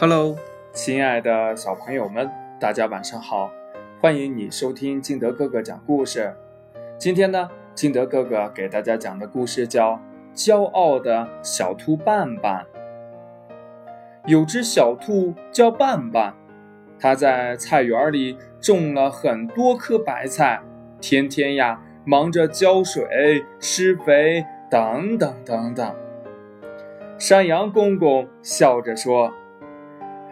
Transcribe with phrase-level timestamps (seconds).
[0.00, 0.34] Hello，
[0.72, 3.50] 亲爱的小朋友们，大家晚上好！
[4.00, 6.34] 欢迎你收听金德哥哥讲故事。
[6.96, 9.92] 今天呢，金德哥哥给大家讲的故事叫
[10.34, 12.64] 《骄傲的小兔伴伴》。
[14.24, 16.32] 有只小兔叫伴伴，
[16.98, 20.62] 它在菜园里种了很多棵白菜，
[20.98, 25.94] 天天呀忙着浇水、施肥等等等等。
[27.18, 29.30] 山羊公公笑着说。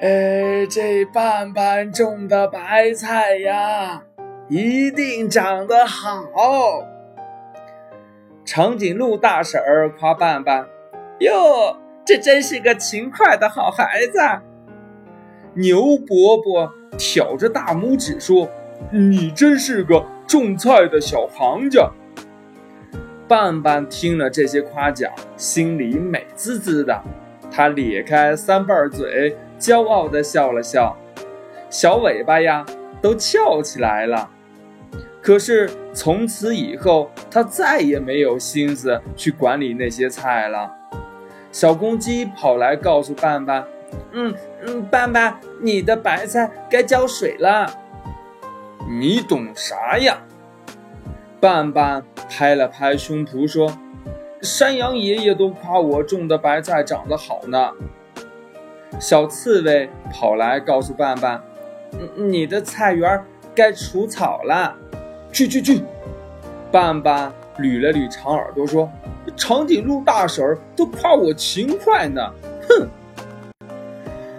[0.01, 4.05] 哎，这半半种的白菜呀，
[4.49, 6.87] 一定长得好。
[8.45, 10.69] 长颈鹿大婶儿夸半半
[11.19, 14.21] ：“哟，这真是个勤快的好孩子。”
[15.55, 18.49] 牛伯伯挑着大拇指说
[18.93, 21.91] ：“你真是个种菜的小行家。”
[23.27, 27.03] 半半听了这些夸奖，心里美滋滋的，
[27.59, 29.37] 他咧开三瓣嘴。
[29.59, 30.97] 骄傲地笑了笑，
[31.69, 32.65] 小尾巴呀
[33.03, 34.31] 都翘起来了。
[35.21, 40.73] 可是从此以后，他再也没有心思去管理那些菜了。
[41.51, 43.65] 小公鸡跑来告诉伴伴
[44.15, 44.33] ：“嗯
[44.65, 47.69] 嗯，伴伴，你的白菜该浇水了。”
[48.89, 50.19] 你懂啥呀？
[51.41, 53.77] 伴伴拍了拍胸脯说
[54.43, 57.73] ：“山羊爷爷都夸我种的白菜长得好呢。”
[59.01, 61.43] 小刺猬跑来告诉伴伴
[62.17, 63.23] ：“你的菜园
[63.55, 64.75] 该除草了。”
[65.31, 65.83] 去去去！
[66.73, 68.91] 伴伴捋了捋长耳朵说
[69.37, 72.33] ：“长颈鹿大婶儿都夸我勤快呢。”
[72.69, 72.89] 哼！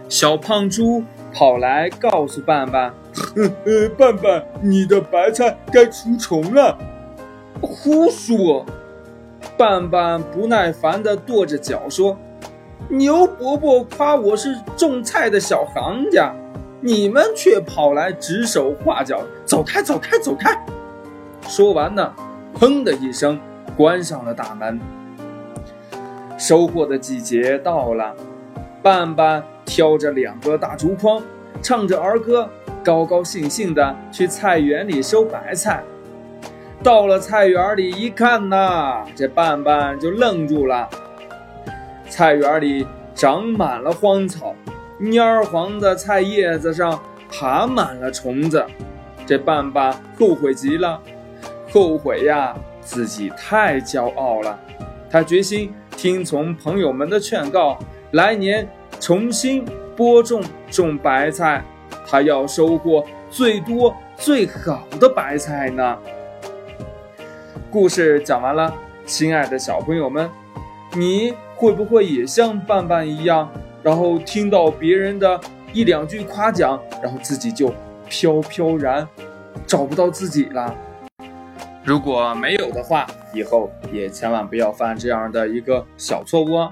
[0.10, 2.92] 小胖猪跑来告诉伴伴
[3.66, 6.78] ：“呃， 伴伴，你的白菜该除虫了。”
[7.62, 8.66] 胡说！
[9.60, 12.18] 半半不耐烦地跺着脚说。
[12.88, 16.34] 牛伯伯夸我是种菜的小行家，
[16.80, 20.58] 你们却跑来指手画脚，走开，走开，走开！
[21.42, 22.14] 说完呢，
[22.58, 23.38] 砰的一声
[23.76, 24.80] 关上了大门。
[26.38, 28.16] 收获的季节到了，
[28.82, 31.22] 半半挑着两个大竹筐，
[31.62, 32.50] 唱着儿歌，
[32.82, 35.84] 高高兴兴地去菜园里收白菜。
[36.82, 40.88] 到了菜园里一看呐，这伴伴就愣住了。
[42.08, 44.56] 菜园里长满了荒草，
[45.00, 46.98] 蔫黄的菜叶子上
[47.30, 48.66] 爬满了虫子。
[49.26, 51.00] 这伴伴后悔极了，
[51.70, 54.58] 后悔呀，自己太骄傲了。
[55.10, 57.78] 他决心听从朋友们的劝告，
[58.12, 58.68] 来年
[59.02, 59.66] 重新
[59.98, 60.42] 播种
[60.72, 61.62] 种白菜。
[62.08, 65.98] 他要收获最多最好的白菜呢。
[67.72, 68.74] 故事讲完了，
[69.06, 70.30] 亲爱的小朋友们，
[70.96, 71.34] 你。
[71.60, 73.52] 会不会也像伴伴一样，
[73.84, 75.38] 然后听到别人的
[75.74, 77.70] 一两句夸奖，然后自己就
[78.08, 79.06] 飘飘然，
[79.68, 80.74] 找不到自己了？
[81.84, 86.72] 如果没有的话，以后也千万不要犯这样的一个小错误哦。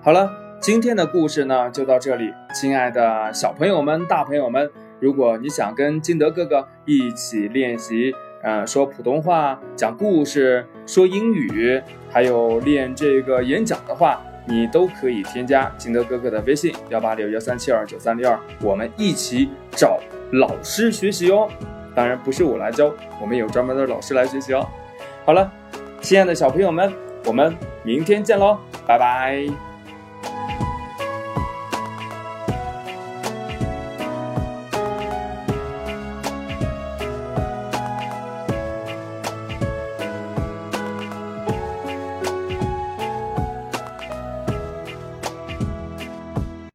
[0.00, 4.70] 好了，今天的故事呢就到这里，亲爱的小朋友们、大朋友们，
[5.00, 8.14] 如果你想跟金德哥哥一起练习。
[8.44, 11.82] 呃，说普通话、讲故事、说英语，
[12.12, 19.98] 还有练这个演讲的话，你都可以添加金德哥哥的微信幺八六幺三七二九三六二，我们一起找
[20.32, 21.48] 老师学习哦。
[21.94, 24.68] 当然不是我来教，我们有专门的老师来学习哦。
[25.24, 25.50] 好了，
[26.02, 26.92] 亲爱的小朋友们，
[27.24, 29.73] 我们明天见喽，拜拜。